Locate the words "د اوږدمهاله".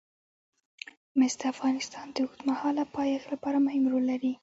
2.11-2.83